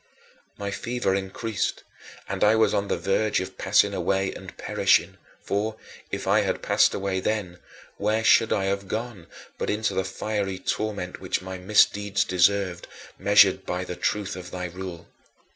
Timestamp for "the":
2.87-2.97, 9.93-10.03, 13.83-13.95